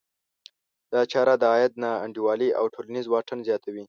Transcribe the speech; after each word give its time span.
دا 0.93 1.01
چاره 1.11 1.33
د 1.37 1.43
عاید 1.53 1.73
نا 1.83 1.91
انډولي 2.05 2.49
او 2.59 2.65
ټولنیز 2.73 3.05
واټن 3.07 3.39
زیاتوي. 3.47 3.79